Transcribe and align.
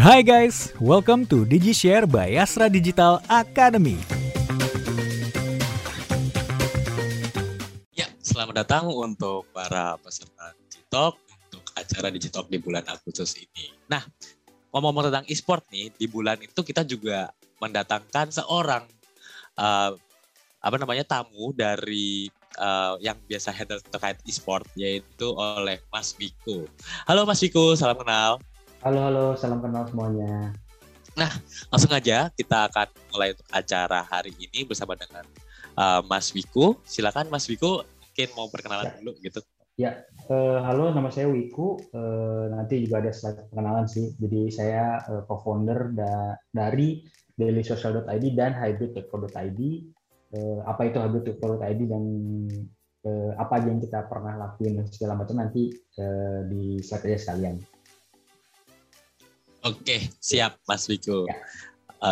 Hai 0.00 0.24
guys, 0.24 0.72
welcome 0.80 1.28
to 1.28 1.44
DigiShare 1.44 2.08
by 2.08 2.32
Astra 2.32 2.72
Digital 2.72 3.20
Academy. 3.28 4.00
Ya, 7.92 8.08
selamat 8.24 8.64
datang 8.64 8.88
untuk 8.88 9.44
para 9.52 10.00
peserta 10.00 10.56
Digitalk 10.56 11.20
untuk 11.20 11.60
acara 11.76 12.08
Digitalk 12.08 12.48
di 12.48 12.56
bulan 12.56 12.80
Agustus 12.88 13.36
ini. 13.36 13.76
Nah, 13.92 14.00
ngomong-ngomong 14.72 15.12
tentang 15.12 15.28
e-sport 15.28 15.68
nih, 15.68 15.92
di 15.92 16.08
bulan 16.08 16.40
itu 16.40 16.64
kita 16.64 16.80
juga 16.88 17.28
mendatangkan 17.60 18.32
seorang 18.32 18.88
uh, 19.60 19.92
apa 20.64 20.76
namanya 20.80 21.04
tamu 21.04 21.52
dari 21.52 22.32
uh, 22.56 22.96
yang 23.04 23.20
biasa 23.28 23.52
handle 23.52 23.84
terkait 23.92 24.16
e-sport 24.24 24.64
yaitu 24.80 25.28
oleh 25.36 25.76
Mas 25.92 26.16
Viko. 26.16 26.64
Halo 27.04 27.28
Mas 27.28 27.44
Viko, 27.44 27.76
salam 27.76 28.00
kenal. 28.00 28.40
Halo, 28.80 28.96
halo, 29.04 29.24
salam 29.36 29.60
kenal 29.60 29.84
semuanya. 29.92 30.56
Nah, 31.12 31.28
langsung 31.68 31.92
aja 31.92 32.32
kita 32.32 32.64
akan 32.64 32.88
mulai 33.12 33.36
untuk 33.36 33.44
acara 33.52 34.00
hari 34.08 34.32
ini 34.40 34.64
bersama 34.64 34.96
dengan 34.96 35.20
uh, 35.76 36.00
Mas 36.08 36.32
Wiku. 36.32 36.80
Silakan 36.88 37.28
Mas 37.28 37.44
Wiku, 37.44 37.84
mungkin 37.84 38.28
mau 38.32 38.48
perkenalan 38.48 38.88
ya. 38.88 38.96
dulu 38.96 39.12
gitu. 39.20 39.40
Ya, 39.76 40.00
uh, 40.32 40.64
halo, 40.64 40.96
nama 40.96 41.12
saya 41.12 41.28
Wiku. 41.28 41.76
Uh, 41.92 42.48
nanti 42.56 42.80
juga 42.80 43.04
ada 43.04 43.12
slide 43.12 43.52
perkenalan 43.52 43.84
sih. 43.84 44.16
Jadi 44.16 44.48
saya 44.48 45.04
uh, 45.12 45.28
co-founder 45.28 45.92
da 45.92 46.40
dari 46.48 47.04
dailysocial.id 47.36 48.24
dan 48.32 48.56
hybrid.co.id. 48.56 49.60
Uh, 50.32 50.64
apa 50.64 50.88
itu 50.88 50.96
hybrid.co.id 50.96 51.80
dan 51.84 52.04
uh, 53.04 53.30
apa 53.36 53.60
aja 53.60 53.68
yang 53.68 53.84
kita 53.84 54.08
pernah 54.08 54.40
lakuin 54.40 54.88
segala 54.88 55.20
macam 55.20 55.36
nanti 55.36 55.68
uh, 56.00 56.48
di 56.48 56.80
slide 56.80 57.12
aja 57.12 57.28
sekalian. 57.28 57.60
Oke, 59.60 60.08
siap 60.24 60.56
Mas 60.64 60.88
Wiku. 60.88 61.28
Ya. 61.28 61.36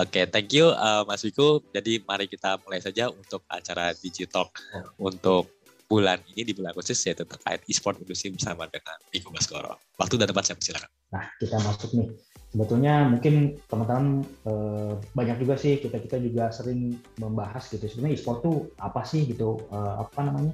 Oke, 0.05 0.29
thank 0.29 0.53
you 0.53 0.69
uh, 0.77 1.01
Mas 1.09 1.25
Wiku. 1.25 1.65
Jadi 1.73 2.05
mari 2.05 2.29
kita 2.29 2.61
mulai 2.61 2.85
saja 2.85 3.09
untuk 3.09 3.41
acara 3.49 3.97
Digitalk 3.97 4.53
oh. 4.77 5.09
untuk 5.09 5.49
bulan 5.89 6.21
ini 6.37 6.45
di 6.45 6.53
bulan 6.53 6.77
Agustus 6.77 7.01
yaitu 7.09 7.25
terkait 7.25 7.65
e-sport 7.65 7.97
industri 7.97 8.29
bersama 8.29 8.69
dengan 8.69 9.01
Wiku 9.09 9.33
Baskoro. 9.33 9.81
Waktu 9.97 10.21
dan 10.21 10.29
tempat 10.29 10.45
saya 10.45 10.57
persilakan. 10.61 10.91
Nah, 11.17 11.25
kita 11.41 11.57
masuk 11.65 11.91
nih. 11.97 12.09
Sebetulnya 12.49 12.95
mungkin 13.09 13.61
teman-teman 13.69 14.25
eh, 14.25 14.93
banyak 15.17 15.37
juga 15.41 15.57
sih 15.57 15.81
kita 15.81 16.01
kita 16.05 16.21
juga 16.21 16.53
sering 16.53 17.01
membahas 17.17 17.65
gitu. 17.73 17.89
Sebenarnya 17.89 18.21
e-sport 18.21 18.39
tuh 18.45 18.57
apa 18.77 19.09
sih 19.09 19.25
gitu? 19.25 19.57
Eh, 19.73 19.95
apa 20.05 20.21
namanya? 20.21 20.53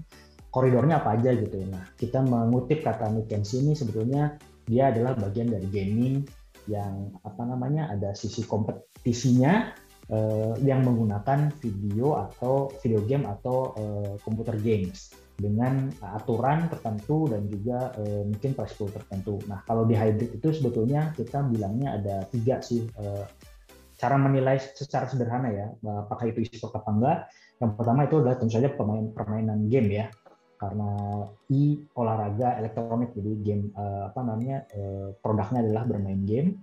Koridornya 0.54 1.02
apa 1.02 1.18
aja 1.18 1.34
gitu. 1.34 1.58
Nah, 1.66 1.82
kita 1.98 2.22
mengutip 2.22 2.86
kata 2.86 3.10
McKinsey 3.10 3.66
ini 3.66 3.74
sebetulnya 3.74 4.38
dia 4.70 4.94
adalah 4.94 5.18
bagian 5.18 5.50
dari 5.50 5.66
gaming, 5.66 6.22
yang 6.70 7.12
apa 7.24 7.42
namanya 7.44 7.92
ada 7.92 8.16
sisi 8.16 8.44
kompetisinya 8.44 9.74
uh, 10.08 10.54
yang 10.60 10.84
menggunakan 10.84 11.52
video 11.60 12.16
atau 12.16 12.72
video 12.80 13.04
game 13.04 13.24
atau 13.28 13.72
uh, 13.76 14.14
computer 14.24 14.56
games 14.56 15.12
dengan 15.34 15.90
aturan 15.98 16.70
tertentu 16.70 17.26
dan 17.26 17.50
juga 17.50 17.90
uh, 17.98 18.22
mungkin 18.22 18.54
price 18.54 18.78
tertentu. 18.78 19.42
Nah 19.50 19.66
kalau 19.66 19.82
di 19.82 19.98
hybrid 19.98 20.38
itu 20.38 20.48
sebetulnya 20.54 21.10
kita 21.18 21.42
bilangnya 21.44 21.98
ada 21.98 22.16
tiga 22.30 22.62
sih 22.62 22.86
uh, 23.00 23.26
cara 23.94 24.18
menilai 24.18 24.58
secara 24.58 25.06
sederhana 25.06 25.48
ya 25.54 25.66
apakah 26.04 26.30
itu 26.30 26.42
e-sport 26.44 26.74
apa 26.78 26.90
enggak. 26.90 27.18
Yang 27.62 27.72
pertama 27.78 28.00
itu 28.04 28.14
adalah 28.18 28.36
tentu 28.36 28.52
saja 28.58 28.68
pemain 28.74 29.06
permainan 29.14 29.70
game 29.70 29.90
ya 29.90 30.06
karena 30.58 31.24
i 31.50 31.78
olahraga 31.98 32.58
elektronik. 32.58 33.12
Jadi 33.14 33.32
game 33.42 33.64
uh, 33.74 34.10
apa 34.10 34.20
namanya 34.22 34.66
uh, 34.74 35.14
produknya 35.18 35.60
adalah 35.64 35.84
bermain 35.86 36.22
game. 36.24 36.60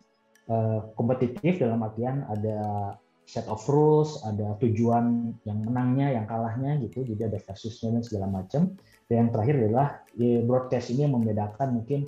Uh, 0.50 0.92
kompetitif 0.98 1.62
dalam 1.62 1.80
artian 1.86 2.28
ada 2.28 2.92
set 3.24 3.48
of 3.48 3.64
rules 3.72 4.20
ada 4.28 4.60
tujuan 4.60 5.32
yang 5.48 5.60
menangnya 5.64 6.20
yang 6.20 6.26
kalahnya 6.28 6.76
gitu. 6.84 7.08
Jadi 7.08 7.32
ada 7.32 7.40
versusnya 7.40 7.96
dan 7.96 8.04
segala 8.04 8.28
macam. 8.28 8.76
Dan 9.08 9.16
yang 9.28 9.30
terakhir 9.32 9.56
adalah 9.64 9.88
ya, 10.20 10.44
broadcast 10.44 10.92
ini 10.92 11.08
yang 11.08 11.16
membedakan 11.16 11.80
mungkin 11.80 12.08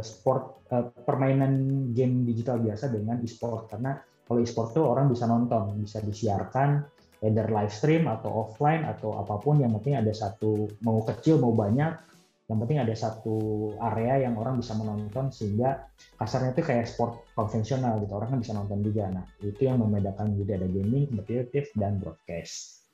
sport 0.00 0.64
permainan 1.04 1.84
game 1.92 2.24
digital 2.24 2.56
biasa 2.60 2.88
dengan 2.88 3.20
e-sport. 3.20 3.68
Karena 3.68 4.00
kalau 4.24 4.40
e-sport 4.40 4.72
tuh 4.72 4.84
orang 4.88 5.12
bisa 5.12 5.28
nonton 5.28 5.76
bisa 5.80 6.00
disiarkan 6.00 6.84
either 7.24 7.50
live 7.50 7.72
stream 7.72 8.06
atau 8.06 8.46
offline 8.46 8.86
atau 8.86 9.18
apa 9.18 9.42
pun 9.42 9.58
yang 9.58 9.74
penting 9.80 9.98
ada 9.98 10.10
satu 10.14 10.70
mau 10.86 11.02
kecil 11.02 11.42
mau 11.42 11.50
banyak 11.50 12.08
yang 12.48 12.58
penting 12.64 12.80
ada 12.80 12.96
satu 12.96 13.36
area 13.76 14.24
yang 14.24 14.40
orang 14.40 14.56
bisa 14.56 14.72
menonton 14.72 15.28
sehingga 15.28 15.84
kasarnya 16.16 16.56
itu 16.56 16.64
kayak 16.64 16.88
sport 16.88 17.28
konvensional 17.36 18.00
gitu 18.00 18.16
orang 18.16 18.32
kan 18.32 18.40
bisa 18.40 18.52
nonton 18.56 18.80
juga. 18.80 19.12
Nah 19.12 19.24
itu 19.44 19.68
yang 19.68 19.76
membedakan 19.84 20.32
jadi 20.32 20.56
ada 20.56 20.68
gaming 20.72 21.12
kompetitif 21.12 21.68
dan 21.76 22.00
broadcast. 22.00 22.88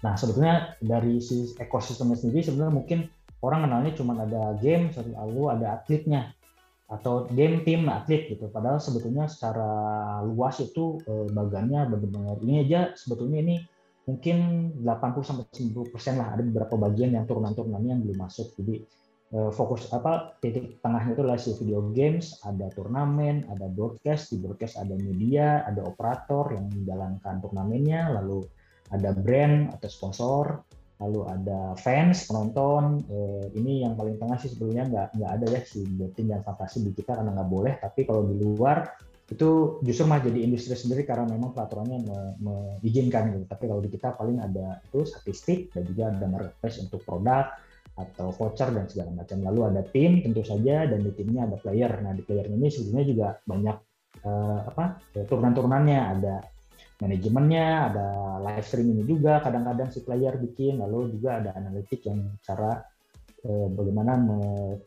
Nah 0.00 0.16
sebetulnya 0.16 0.80
dari 0.80 1.20
si 1.20 1.52
ekosistemnya 1.60 2.16
sendiri 2.16 2.40
sebenarnya 2.40 2.72
mungkin 2.72 2.98
orang 3.44 3.68
kenalnya 3.68 3.92
cuma 4.00 4.16
ada 4.16 4.56
game 4.56 4.88
lalu 5.12 5.42
ada 5.52 5.76
atletnya 5.76 6.32
atau 6.94 7.26
game 7.26 7.66
tim 7.66 7.90
atlet 7.90 8.30
gitu. 8.30 8.46
Padahal 8.46 8.78
sebetulnya 8.78 9.26
secara 9.26 9.66
luas 10.22 10.62
itu 10.62 11.02
eh, 11.02 11.26
bagannya 11.34 11.90
benar-benar 11.90 12.38
ini 12.46 12.62
aja 12.62 12.94
sebetulnya 12.94 13.42
ini 13.42 13.56
mungkin 14.04 14.36
80 14.84 15.24
sampai 15.24 15.44
90 15.48 15.92
persen 15.92 16.20
lah 16.20 16.36
ada 16.36 16.42
beberapa 16.44 16.76
bagian 16.76 17.16
yang 17.16 17.24
turunan-turunannya 17.26 17.90
yang 17.98 18.02
belum 18.06 18.18
masuk. 18.22 18.54
Jadi 18.54 18.74
eh, 19.34 19.50
fokus 19.50 19.90
apa 19.90 20.38
titik 20.38 20.78
tengahnya 20.78 21.18
itu 21.18 21.22
adalah 21.26 21.40
si 21.40 21.50
video 21.58 21.90
games, 21.90 22.38
ada 22.46 22.70
turnamen, 22.70 23.48
ada 23.50 23.66
broadcast, 23.66 24.30
di 24.30 24.38
broadcast 24.38 24.78
ada 24.78 24.94
media, 24.94 25.66
ada 25.66 25.82
operator 25.82 26.54
yang 26.54 26.70
menjalankan 26.70 27.42
turnamennya, 27.42 28.14
lalu 28.22 28.46
ada 28.92 29.10
brand 29.16 29.72
atau 29.74 29.88
sponsor, 29.90 30.62
lalu 31.04 31.20
ada 31.28 31.76
fans 31.76 32.24
penonton 32.24 33.04
eh, 33.12 33.52
ini 33.60 33.84
yang 33.84 33.92
paling 33.92 34.16
tengah 34.16 34.40
sih 34.40 34.48
sebetulnya 34.48 34.88
nggak 34.88 35.08
nggak 35.20 35.30
ada 35.36 35.46
ya 35.52 35.60
si 35.60 35.84
betting 35.84 36.32
dan 36.32 36.40
fantasi 36.40 36.80
di 36.80 36.96
kita 36.96 37.20
karena 37.20 37.36
nggak 37.36 37.50
boleh. 37.52 37.74
Tapi 37.76 38.00
kalau 38.08 38.24
di 38.24 38.40
luar 38.40 38.88
itu 39.24 39.80
justru 39.80 40.04
mah 40.04 40.20
jadi 40.20 40.36
industri 40.44 40.76
sendiri 40.76 41.08
karena 41.08 41.24
memang 41.24 41.52
peraturannya 41.52 42.00
mengizinkan 42.40 43.32
gitu. 43.36 43.44
Tapi 43.48 43.64
kalau 43.68 43.80
di 43.80 43.90
kita 43.92 44.16
paling 44.16 44.40
ada 44.40 44.80
itu 44.84 45.04
statistik 45.04 45.72
dan 45.72 45.82
juga 45.88 46.12
ada 46.12 46.26
marketplace 46.28 46.80
untuk 46.80 47.00
produk 47.04 47.52
atau 47.94 48.34
voucher 48.34 48.68
dan 48.74 48.84
segala 48.88 49.10
macam. 49.16 49.38
Lalu 49.40 49.60
ada 49.70 49.82
tim 49.86 50.20
tentu 50.20 50.42
saja 50.44 50.88
dan 50.88 51.00
di 51.00 51.12
timnya 51.16 51.48
ada 51.48 51.56
player. 51.60 51.92
Nah 52.00 52.12
di 52.12 52.22
player 52.24 52.48
ini 52.52 52.68
sebetulnya 52.68 53.04
juga 53.06 53.28
banyak 53.44 53.76
uh, 54.24 54.60
apa 54.68 54.84
turunan-turunannya. 55.24 56.00
Ada 56.18 56.34
manajemennya, 57.02 57.90
ada 57.90 58.08
live 58.42 58.66
streaming 58.66 59.02
juga 59.02 59.42
kadang-kadang 59.42 59.90
si 59.90 60.02
player 60.06 60.38
bikin, 60.38 60.78
lalu 60.78 61.18
juga 61.18 61.42
ada 61.42 61.50
analitik 61.58 62.06
yang 62.06 62.38
cara 62.44 62.82
eh, 63.42 63.68
bagaimana 63.70 64.12
me, 64.14 64.38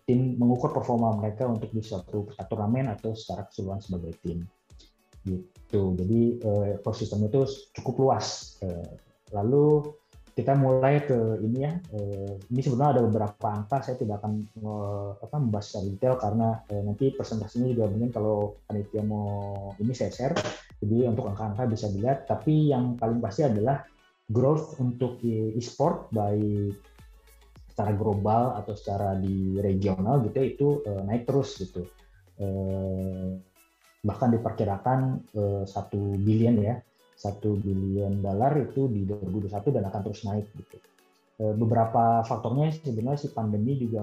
tim 0.07 0.39
mengukur 0.39 0.71
performa 0.71 1.15
mereka 1.19 1.47
untuk 1.47 1.71
di 1.71 1.83
suatu 1.83 2.31
turnamen 2.47 2.91
atau 2.91 3.11
secara 3.11 3.47
keseluruhan 3.47 3.81
sebagai 3.83 4.13
tim. 4.23 4.47
Gitu. 5.27 5.81
Jadi 5.99 6.21
eh, 6.39 6.65
ekosistem 6.79 7.27
itu 7.27 7.43
cukup 7.75 7.95
luas. 8.07 8.57
Eh, 8.63 8.91
lalu 9.35 9.91
kita 10.37 10.53
mulai 10.53 11.01
ke 11.01 11.41
ini 11.41 11.65
ya. 11.65 11.73
Eh, 11.97 12.37
ini 12.53 12.61
sebenarnya 12.61 13.01
ada 13.01 13.03
beberapa 13.09 13.47
angka. 13.49 13.81
Saya 13.81 13.97
tidak 13.97 14.21
akan 14.21 14.45
eh, 14.45 15.11
apa, 15.17 15.35
membahas 15.41 15.65
secara 15.65 15.85
detail 15.89 16.13
karena 16.21 16.47
eh, 16.69 16.81
nanti 16.85 17.09
presentasinya 17.09 17.73
juga 17.73 17.89
mungkin 17.89 18.13
kalau 18.13 18.61
panitia 18.69 19.01
mau 19.01 19.73
ini 19.81 19.97
saya 19.97 20.13
share. 20.13 20.37
Jadi 20.77 21.09
untuk 21.09 21.25
angka-angka 21.33 21.65
bisa 21.65 21.89
dilihat. 21.89 22.29
Tapi 22.29 22.69
yang 22.69 23.01
paling 23.01 23.17
pasti 23.17 23.49
adalah 23.49 23.81
growth 24.29 24.77
untuk 24.77 25.17
e-sport 25.25 26.13
baik 26.13 26.85
secara 27.73 27.97
global 27.97 28.61
atau 28.61 28.77
secara 28.77 29.17
di 29.17 29.57
regional 29.57 30.21
gitu 30.27 30.37
itu 30.43 30.67
naik 31.07 31.23
terus 31.23 31.55
gitu. 31.63 31.87
bahkan 34.03 34.29
diperkirakan 34.35 35.31
satu 35.63 36.19
billion 36.19 36.59
ya 36.59 36.75
satu 37.17 37.57
billion 37.57 38.21
dolar 38.21 38.53
itu 38.61 38.85
di 38.85 39.01
2021 39.09 39.73
dan 39.73 39.83
akan 39.89 40.01
terus 40.05 40.21
naik 40.21 40.45
gitu. 40.53 40.77
Eh, 41.37 41.53
beberapa 41.53 42.25
faktornya 42.25 42.73
sebenarnya 42.73 43.21
si 43.21 43.29
pandemi 43.29 43.77
juga 43.77 44.01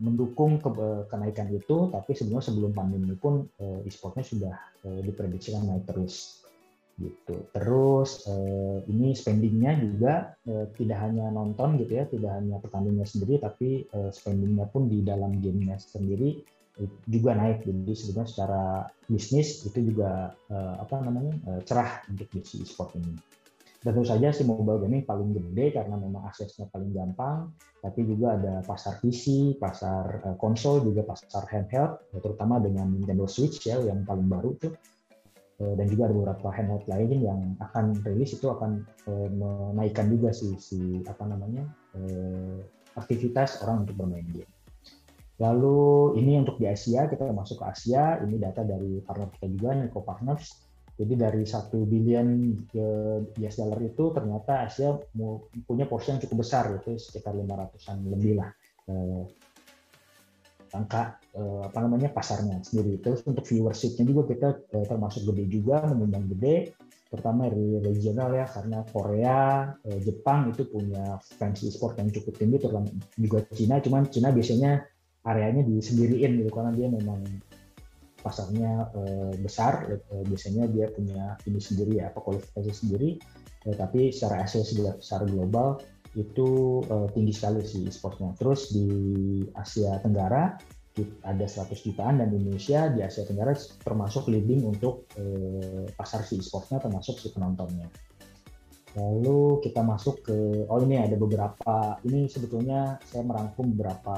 mendukung 0.00 0.56
ke, 0.56 0.68
eh, 0.72 1.02
kenaikan 1.04 1.52
itu, 1.52 1.92
tapi 1.92 2.16
sebenarnya 2.16 2.48
sebelum 2.48 2.72
pandemi 2.72 3.12
pun 3.12 3.44
eh, 3.60 3.84
e-sportnya 3.84 4.24
sudah 4.24 4.54
diprediksikan 4.86 5.68
naik 5.68 5.84
terus 5.84 6.46
gitu. 6.96 7.44
Terus 7.52 8.24
ini 8.88 9.12
spendingnya 9.12 9.76
juga 9.76 10.32
tidak 10.78 10.98
hanya 11.02 11.28
nonton 11.28 11.76
gitu 11.76 11.92
ya, 11.92 12.08
tidak 12.08 12.38
hanya 12.38 12.56
pertandingannya 12.62 13.04
sendiri, 13.04 13.36
tapi 13.42 13.84
spendingnya 14.14 14.64
pun 14.70 14.88
di 14.88 15.02
dalam 15.02 15.42
gamenya 15.42 15.76
sendiri 15.76 16.40
juga 17.08 17.32
naik 17.32 17.64
jadi 17.64 17.92
sebenarnya 17.96 18.28
secara 18.28 18.62
bisnis 19.08 19.64
itu 19.64 19.92
juga 19.92 20.36
uh, 20.52 20.74
apa 20.76 21.00
namanya 21.00 21.32
uh, 21.48 21.60
cerah 21.64 22.04
untuk 22.12 22.28
di 22.28 22.44
e-sport 22.44 23.00
ini 23.00 23.16
tentu 23.80 24.02
saja 24.02 24.34
si 24.34 24.42
mobile 24.42 24.82
gaming 24.82 25.06
paling 25.06 25.30
gede 25.30 25.78
karena 25.78 25.94
memang 25.94 26.26
aksesnya 26.26 26.66
paling 26.74 26.90
gampang, 26.90 27.54
tapi 27.78 28.02
juga 28.02 28.34
ada 28.34 28.58
pasar 28.66 28.98
PC, 28.98 29.54
pasar 29.62 30.26
uh, 30.26 30.36
konsol, 30.42 30.82
juga 30.82 31.06
pasar 31.06 31.46
handheld, 31.46 31.94
ya, 32.10 32.18
terutama 32.18 32.58
dengan 32.58 32.90
Nintendo 32.90 33.30
Switch 33.30 33.62
ya 33.62 33.78
yang 33.78 34.02
paling 34.02 34.26
baru 34.26 34.58
tuh. 34.58 34.74
Uh, 35.62 35.78
dan 35.78 35.86
juga 35.86 36.10
ada 36.10 36.18
beberapa 36.18 36.48
handheld 36.50 36.82
lain 36.90 37.30
yang 37.30 37.40
akan 37.62 37.94
rilis 38.02 38.34
itu 38.34 38.50
akan 38.50 38.82
menaikkan 39.38 40.10
juga 40.10 40.34
si, 40.34 40.58
si 40.58 41.00
apa 41.06 41.22
namanya 41.22 41.62
aktivitas 42.98 43.62
orang 43.62 43.86
untuk 43.86 44.02
bermain 44.02 44.26
game. 44.34 44.55
Lalu 45.36 46.16
ini 46.16 46.40
untuk 46.40 46.56
di 46.56 46.64
Asia 46.64 47.04
kita 47.12 47.28
masuk 47.28 47.60
ke 47.60 47.66
Asia, 47.68 48.16
ini 48.24 48.40
data 48.40 48.64
dari 48.64 49.04
partner 49.04 49.28
kita 49.36 49.46
juga, 49.52 49.70
Nico 49.76 50.00
Partners. 50.00 50.64
Jadi 50.96 51.12
dari 51.12 51.44
satu 51.44 51.84
billion 51.84 52.56
US 53.36 53.54
dollar 53.60 53.80
itu 53.84 54.16
ternyata 54.16 54.64
Asia 54.64 54.96
punya 55.68 55.84
porsi 55.84 56.16
yang 56.16 56.24
cukup 56.24 56.40
besar 56.40 56.72
yaitu 56.72 56.96
sekitar 56.96 57.36
500-an 57.36 58.00
lebih 58.08 58.40
lah 58.40 58.48
eh, 58.88 59.22
angka 60.72 61.20
eh, 61.36 61.60
apa 61.68 61.78
namanya 61.84 62.08
pasarnya 62.16 62.64
sendiri. 62.64 62.96
Terus 63.04 63.20
untuk 63.28 63.44
viewershipnya 63.44 64.08
juga 64.08 64.22
kita 64.24 64.48
eh, 64.72 64.86
termasuk 64.88 65.28
gede 65.28 65.44
juga 65.52 65.84
menyumbang 65.84 66.32
gede 66.32 66.72
terutama 67.06 67.46
dari 67.46 67.78
regional 67.86 68.34
ya 68.34 68.46
karena 68.50 68.78
Korea, 68.88 69.68
eh, 69.84 70.00
Jepang 70.00 70.50
itu 70.50 70.64
punya 70.64 71.20
fans 71.20 71.60
e-sport 71.60 72.00
yang 72.00 72.08
cukup 72.08 72.34
tinggi 72.40 72.56
terutama 72.56 72.88
juga 73.20 73.44
Cina 73.52 73.84
cuman 73.84 74.08
Cina 74.10 74.32
biasanya 74.32 74.95
areanya 75.26 75.66
disendiriin 75.66 76.38
gitu 76.40 76.50
karena 76.54 76.70
dia 76.72 76.86
memang 76.86 77.20
pasarnya 78.22 78.90
uh, 78.90 79.34
besar, 79.38 79.86
uh, 79.86 80.24
biasanya 80.26 80.66
dia 80.70 80.90
punya 80.90 81.38
ini 81.46 81.62
sendiri 81.62 82.02
ya, 82.02 82.10
apa 82.10 82.18
kualifikasi 82.18 82.72
sendiri, 82.74 83.22
uh, 83.70 83.74
tapi 83.78 84.10
secara 84.10 84.42
Asia 84.42 84.66
secara 84.66 85.24
global 85.30 85.78
itu 86.18 86.80
uh, 86.88 87.06
tinggi 87.12 87.30
sekali 87.30 87.62
sih 87.62 87.86
e-sportnya. 87.86 88.34
Terus 88.40 88.72
di 88.72 88.88
Asia 89.54 90.00
Tenggara 90.02 90.58
ada 91.28 91.44
100 91.44 91.76
jutaan 91.84 92.24
dan 92.24 92.32
di 92.32 92.40
Indonesia 92.40 92.88
di 92.88 93.04
Asia 93.04 93.28
Tenggara 93.28 93.52
termasuk 93.84 94.32
leading 94.32 94.64
untuk 94.64 95.06
uh, 95.20 95.84
pasar 95.94 96.24
si 96.24 96.40
e-sportnya 96.40 96.80
termasuk 96.82 97.20
si 97.20 97.30
penontonnya. 97.30 97.86
Lalu 98.96 99.60
kita 99.60 99.84
masuk 99.84 100.24
ke, 100.24 100.64
oh 100.72 100.80
ini 100.80 100.96
ada 100.96 101.20
beberapa, 101.20 102.00
ini 102.08 102.32
sebetulnya 102.32 102.96
saya 103.04 103.28
merangkum 103.28 103.76
beberapa 103.76 104.16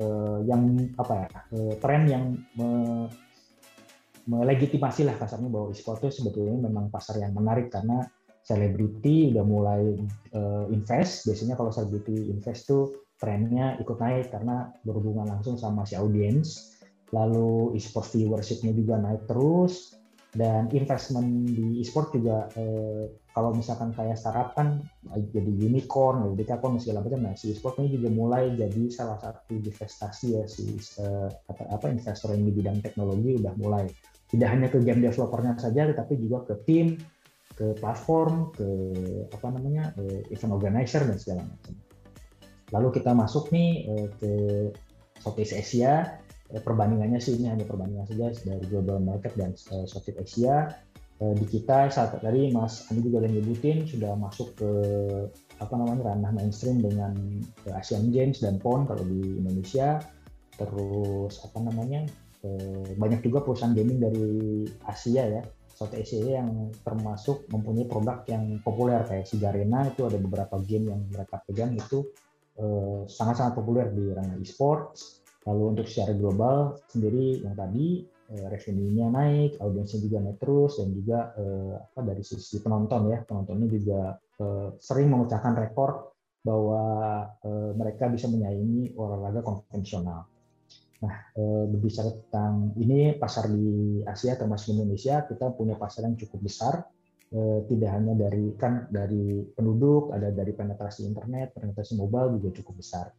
uh, 0.00 0.38
yang 0.46 0.88
apa 0.96 1.14
ya 1.26 1.28
uh, 1.58 1.74
tren 1.82 2.02
yang 2.08 2.24
me, 2.56 2.68
melegitimasi 4.22 5.02
lah 5.02 5.18
kasarnya 5.18 5.50
bahwa 5.50 5.74
e-sport 5.74 6.06
itu 6.06 6.22
sebetulnya 6.22 6.54
memang 6.70 6.88
pasar 6.94 7.18
yang 7.18 7.34
menarik 7.34 7.74
karena 7.74 8.06
selebriti 8.42 9.30
udah 9.34 9.44
mulai 9.46 9.82
uh, 10.34 10.66
invest. 10.70 11.26
Biasanya 11.26 11.54
kalau 11.58 11.70
selebriti 11.74 12.30
invest 12.30 12.70
tuh 12.70 13.06
trennya 13.18 13.78
ikut 13.78 13.98
naik 13.98 14.34
karena 14.34 14.70
berhubungan 14.82 15.30
langsung 15.30 15.58
sama 15.58 15.86
si 15.86 15.94
audiens. 15.98 16.74
Lalu 17.12 17.76
e-sport 17.76 18.08
viewershipnya 18.14 18.72
juga 18.72 18.98
naik 18.98 19.28
terus 19.28 19.94
dan 20.32 20.72
investment 20.72 21.44
di 21.44 21.84
e-sport 21.84 22.16
juga 22.16 22.48
eh, 22.56 23.04
kalau 23.36 23.52
misalkan 23.52 23.92
kayak 23.92 24.16
startup 24.16 24.56
kan 24.56 24.80
jadi 25.12 25.52
unicorn, 25.68 26.32
jadi 26.32 26.56
unicorn 26.56 26.80
segala 26.80 27.04
macam. 27.04 27.20
Nah, 27.20 27.36
si 27.36 27.52
e-sport 27.52 27.80
ini 27.84 28.00
juga 28.00 28.08
mulai 28.12 28.52
jadi 28.56 28.88
salah 28.88 29.20
satu 29.20 29.52
investasi 29.52 30.26
ya 30.40 30.44
si 30.48 30.72
eh, 31.00 31.28
apa, 31.28 31.68
apa 31.68 31.86
investor 31.92 32.32
yang 32.32 32.48
di 32.48 32.52
bidang 32.52 32.80
teknologi 32.80 33.40
udah 33.40 33.52
mulai 33.60 33.84
tidak 34.32 34.48
hanya 34.48 34.68
ke 34.72 34.80
game 34.80 35.04
developernya 35.04 35.52
saja, 35.60 35.84
tetapi 35.92 36.16
juga 36.16 36.48
ke 36.48 36.54
tim, 36.64 36.96
ke 37.52 37.76
platform, 37.76 38.56
ke 38.56 38.68
apa 39.36 39.46
namanya 39.52 39.92
eh, 40.00 40.24
event 40.32 40.56
organizer 40.56 41.04
dan 41.04 41.20
segala 41.20 41.44
macam. 41.44 41.76
Lalu 42.72 42.88
kita 42.96 43.12
masuk 43.12 43.52
nih 43.52 43.70
eh, 43.84 44.08
ke 44.16 44.32
Southeast 45.20 45.52
Asia 45.52 46.21
Eh, 46.52 46.60
perbandingannya 46.60 47.16
sih 47.16 47.40
ini 47.40 47.48
hanya 47.48 47.64
perbandingan 47.64 48.04
saja 48.12 48.28
dari 48.44 48.64
global 48.68 49.00
market 49.00 49.32
dan 49.40 49.56
uh, 49.72 49.88
Southeast 49.88 50.20
Asia. 50.20 50.68
Uh, 51.16 51.32
di 51.32 51.48
kita 51.48 51.88
saat 51.88 52.12
tadi 52.20 52.52
Mas 52.52 52.84
Andi 52.92 53.08
juga 53.08 53.24
udah 53.24 53.32
nyebutin 53.32 53.88
sudah 53.88 54.12
masuk 54.20 54.52
ke 54.60 54.70
apa 55.62 55.74
namanya 55.80 56.12
ranah 56.12 56.32
mainstream 56.36 56.84
dengan 56.84 57.16
uh, 57.72 57.80
Asian 57.80 58.12
Games 58.12 58.44
dan 58.44 58.60
PON 58.60 58.84
kalau 58.84 59.00
di 59.00 59.40
Indonesia. 59.40 60.04
Terus 60.60 61.40
apa 61.40 61.58
namanya 61.64 62.04
uh, 62.44 62.84
banyak 63.00 63.24
juga 63.24 63.40
perusahaan 63.40 63.72
gaming 63.72 64.04
dari 64.04 64.68
Asia 64.84 65.24
ya 65.40 65.42
Southeast 65.72 66.12
Asia 66.12 66.36
yang 66.44 66.68
termasuk 66.84 67.48
mempunyai 67.48 67.88
produk 67.88 68.28
yang 68.28 68.60
populer 68.60 69.00
kayak 69.08 69.24
Sigarena 69.24 69.88
itu 69.88 70.04
ada 70.04 70.20
beberapa 70.20 70.60
game 70.60 70.92
yang 70.92 71.00
mereka 71.08 71.40
pegang 71.48 71.72
itu 71.72 72.12
sangat-sangat 73.08 73.56
populer 73.56 73.88
di 73.96 74.12
ranah 74.12 74.36
e-sports 74.36 75.21
Lalu 75.42 75.62
untuk 75.74 75.86
secara 75.90 76.14
global 76.14 76.78
sendiri 76.86 77.42
yang 77.42 77.58
tadi 77.58 78.06
eh, 78.06 78.46
revenue-nya 78.46 79.06
naik, 79.10 79.50
audiensnya 79.58 79.98
juga 79.98 80.18
naik 80.22 80.38
terus 80.38 80.78
dan 80.78 80.88
juga 80.94 81.18
eh, 81.34 81.74
apa 81.82 82.00
dari 82.06 82.22
sisi 82.22 82.62
penonton 82.62 83.10
ya 83.10 83.18
penontonnya 83.26 83.66
juga 83.66 84.00
eh, 84.18 84.68
sering 84.78 85.10
memecahkan 85.10 85.54
rekor 85.58 86.14
bahwa 86.42 86.82
eh, 87.42 87.70
mereka 87.74 88.06
bisa 88.10 88.30
menyaingi 88.30 88.94
olahraga 88.94 89.42
konvensional. 89.42 90.30
Nah, 91.02 91.14
eh, 91.34 91.64
berbicara 91.66 92.14
tentang 92.14 92.78
ini 92.78 93.18
pasar 93.18 93.50
di 93.50 93.98
Asia 94.06 94.38
termasuk 94.38 94.78
Indonesia, 94.78 95.26
kita 95.26 95.50
punya 95.50 95.74
pasar 95.74 96.06
yang 96.06 96.14
cukup 96.14 96.46
besar. 96.46 96.86
Eh, 97.32 97.64
tidak 97.66 97.90
hanya 97.96 98.14
dari 98.14 98.54
kan 98.60 98.86
dari 98.92 99.42
penduduk, 99.56 100.14
ada 100.14 100.30
dari 100.30 100.52
penetrasi 100.54 101.02
internet, 101.08 101.56
penetrasi 101.56 101.98
mobile 101.98 102.38
juga 102.38 102.62
cukup 102.62 102.74
besar. 102.78 103.10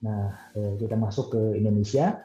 Nah, 0.00 0.52
eh, 0.56 0.74
kita 0.80 0.96
masuk 0.96 1.36
ke 1.36 1.42
Indonesia. 1.60 2.24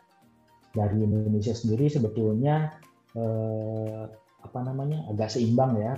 Dari 0.76 1.08
Indonesia 1.08 1.56
sendiri 1.56 1.88
sebetulnya 1.88 2.76
eh, 3.16 4.04
apa 4.46 4.60
namanya 4.62 5.08
agak 5.10 5.34
seimbang 5.34 5.80
ya 5.80 5.98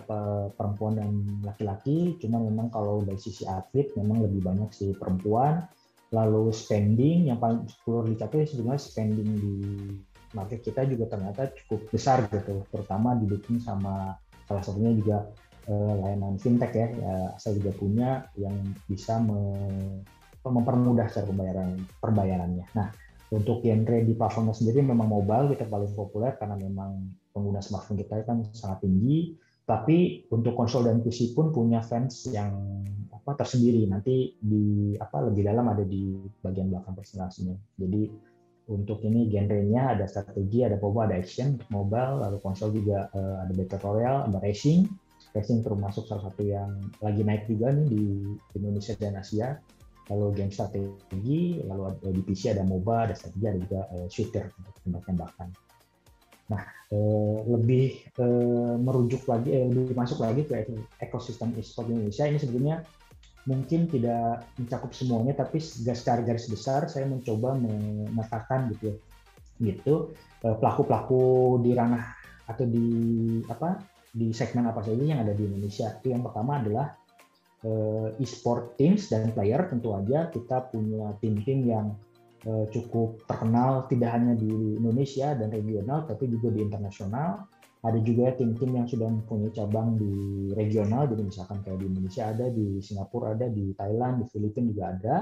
perempuan 0.54 1.02
dan 1.02 1.10
laki-laki. 1.42 2.16
Cuma 2.22 2.38
memang 2.40 2.70
kalau 2.70 3.02
dari 3.02 3.18
sisi 3.18 3.44
atlet 3.44 3.90
memang 3.98 4.24
lebih 4.24 4.46
banyak 4.46 4.70
si 4.72 4.94
perempuan. 4.94 5.66
Lalu 6.14 6.56
spending 6.56 7.28
yang 7.28 7.42
paling 7.42 7.68
perlu 7.84 8.08
dicapai 8.08 8.48
sebenarnya 8.48 8.80
spending 8.80 9.30
di 9.36 9.56
market 10.32 10.64
kita 10.64 10.88
juga 10.88 11.08
ternyata 11.12 11.52
cukup 11.52 11.88
besar 11.92 12.28
gitu, 12.32 12.64
terutama 12.72 13.16
didukung 13.16 13.60
sama 13.60 14.16
salah 14.48 14.64
satunya 14.64 14.92
juga 14.96 15.28
eh, 15.68 15.94
layanan 16.00 16.40
fintech 16.40 16.72
ya, 16.72 16.88
ya 16.96 17.16
saya 17.36 17.60
juga 17.60 17.72
punya 17.76 18.28
yang 18.40 18.56
bisa 18.88 19.20
mempermudah 20.46 21.08
cara 21.10 21.26
pembayaran 21.26 21.82
perbayarannya. 22.02 22.66
Nah, 22.76 22.88
untuk 23.28 23.60
genre 23.60 24.00
di 24.08 24.14
platformnya 24.16 24.56
sendiri 24.56 24.80
memang 24.80 25.12
mobile 25.12 25.52
kita 25.52 25.68
paling 25.68 25.92
populer 25.92 26.40
karena 26.40 26.56
memang 26.56 27.12
pengguna 27.36 27.60
smartphone 27.60 28.00
kita 28.00 28.24
kan 28.24 28.48
sangat 28.56 28.88
tinggi. 28.88 29.36
Tapi 29.68 30.32
untuk 30.32 30.56
konsol 30.56 30.88
dan 30.88 31.04
PC 31.04 31.36
pun 31.36 31.52
punya 31.52 31.84
fans 31.84 32.32
yang 32.32 32.56
apa 33.12 33.44
tersendiri. 33.44 33.84
Nanti 33.84 34.32
di 34.40 34.96
apa 34.96 35.28
lebih 35.28 35.44
dalam 35.44 35.68
ada 35.68 35.84
di 35.84 36.16
bagian 36.40 36.72
belakang 36.72 36.96
presentasinya. 36.96 37.52
Jadi 37.76 38.08
untuk 38.72 39.04
ini 39.04 39.28
genrenya 39.28 39.96
ada 39.96 40.08
strategi, 40.08 40.64
ada 40.64 40.80
mobile, 40.80 41.12
ada 41.12 41.20
action 41.20 41.60
mobile, 41.68 42.24
lalu 42.24 42.40
konsol 42.40 42.72
juga 42.72 43.12
uh, 43.12 43.44
ada 43.44 43.52
battle 43.52 43.84
royale, 43.84 44.24
ada 44.32 44.40
racing. 44.40 44.88
Racing 45.36 45.68
termasuk 45.68 46.08
salah 46.08 46.32
satu 46.32 46.48
yang 46.48 46.88
lagi 47.04 47.28
naik 47.28 47.52
juga 47.52 47.76
nih 47.76 47.88
di 47.92 48.04
Indonesia 48.56 48.96
dan 48.96 49.20
Asia 49.20 49.60
lalu 50.08 50.26
game 50.40 50.52
strategi, 50.52 51.60
lalu 51.64 51.84
ada 51.92 52.10
di 52.12 52.22
PC 52.24 52.56
ada 52.56 52.64
MOBA, 52.64 53.12
ada 53.12 53.16
strategi, 53.16 53.46
ada 53.48 53.60
juga 53.60 53.82
uh, 53.92 54.08
shooter 54.08 54.46
untuk 54.56 54.74
tembak-tembakan. 54.84 55.48
Nah, 56.48 56.64
uh, 56.96 57.38
lebih 57.44 58.08
merujuk 58.80 59.28
lagi, 59.28 59.52
lebih 59.52 59.92
masuk 59.92 60.24
lagi 60.24 60.48
ke 60.48 60.64
ekosistem 61.04 61.52
e-sport 61.60 61.92
Indonesia 61.92 62.24
ini 62.24 62.40
sebenarnya 62.40 62.78
mungkin 63.48 63.88
tidak 63.88 64.48
mencakup 64.60 64.92
semuanya, 64.96 65.44
tapi 65.44 65.60
secara 65.60 66.24
garis 66.24 66.48
besar 66.48 66.88
saya 66.92 67.08
mencoba 67.08 67.56
memetakan 67.56 68.72
gitu, 68.76 68.96
ya. 69.60 69.76
gitu 69.76 70.16
pelaku-pelaku 70.40 71.60
di 71.64 71.72
ranah 71.76 72.16
atau 72.48 72.64
di 72.64 72.88
apa 73.52 73.84
di 74.18 74.32
segmen 74.32 74.66
apa 74.66 74.82
saja 74.82 75.04
yang 75.04 75.22
ada 75.22 75.36
di 75.36 75.46
Indonesia. 75.46 75.94
Itu 76.00 76.10
yang 76.16 76.24
pertama 76.24 76.58
adalah 76.58 76.96
e-sport 78.22 78.78
teams 78.78 79.10
dan 79.10 79.34
player 79.34 79.66
tentu 79.66 79.90
aja 79.98 80.30
kita 80.30 80.70
punya 80.70 81.18
tim-tim 81.18 81.66
yang 81.66 81.98
uh, 82.46 82.66
cukup 82.70 83.24
terkenal 83.26 83.90
tidak 83.90 84.14
hanya 84.14 84.34
di 84.38 84.78
Indonesia 84.78 85.34
dan 85.34 85.50
regional 85.50 86.06
tapi 86.06 86.30
juga 86.30 86.54
di 86.54 86.62
internasional. 86.62 87.48
Ada 87.78 88.02
juga 88.02 88.34
tim-tim 88.34 88.74
yang 88.74 88.90
sudah 88.90 89.06
mempunyai 89.06 89.54
cabang 89.54 89.96
di 90.02 90.14
regional 90.58 91.08
jadi 91.08 91.24
misalkan 91.24 91.62
kayak 91.62 91.78
di 91.78 91.86
Indonesia 91.88 92.24
ada 92.26 92.46
di 92.50 92.82
Singapura 92.82 93.38
ada 93.38 93.48
di 93.48 93.72
Thailand 93.78 94.22
di 94.22 94.26
Filipina 94.28 94.68
juga 94.70 94.86
ada. 94.92 95.18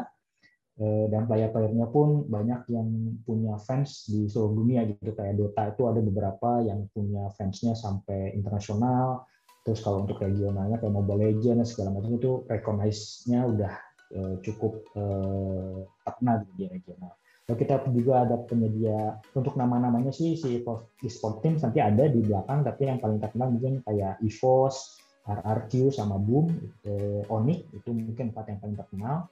Eh, 0.76 1.08
dan 1.08 1.24
player-playernya 1.24 1.88
pun 1.88 2.28
banyak 2.28 2.68
yang 2.68 3.16
punya 3.24 3.56
fans 3.64 4.12
di 4.12 4.28
seluruh 4.28 4.60
dunia 4.60 4.84
gitu. 4.84 5.16
Kayak 5.16 5.40
Dota 5.40 5.64
itu 5.72 5.84
ada 5.88 6.00
beberapa 6.04 6.50
yang 6.68 6.92
punya 6.92 7.32
fansnya 7.32 7.80
sampai 7.80 8.36
internasional 8.36 9.24
Terus 9.66 9.82
kalau 9.82 10.06
untuk 10.06 10.22
regionalnya 10.22 10.78
kayak 10.78 10.94
Mobile 10.94 11.26
Legends 11.26 11.74
segala 11.74 11.98
macam 11.98 12.14
itu 12.14 12.46
recognize-nya 12.46 13.40
udah 13.50 13.74
uh, 14.14 14.36
cukup 14.46 14.86
uh, 14.94 15.82
terkenal 16.06 16.46
di 16.54 16.70
regional. 16.70 17.18
Lalu 17.46 17.58
kita 17.62 17.74
juga 17.94 18.14
ada 18.26 18.42
penyedia 18.42 19.22
untuk 19.38 19.54
nama-namanya 19.54 20.10
sih 20.10 20.34
si 20.34 20.66
e-sport 21.06 21.36
team 21.46 21.62
nanti 21.62 21.78
ada 21.78 22.10
di 22.10 22.26
belakang, 22.26 22.66
tapi 22.66 22.90
yang 22.90 22.98
paling 22.98 23.22
terkenal 23.22 23.54
mungkin 23.54 23.86
kayak 23.86 24.18
EVOS, 24.18 24.98
RRQ 25.30 25.94
sama 25.94 26.18
Boom, 26.18 26.50
eh, 26.86 27.22
Onyx 27.30 27.70
itu 27.74 27.90
mungkin 27.94 28.34
empat 28.34 28.50
yang 28.50 28.60
paling 28.62 28.78
terkenal. 28.78 29.30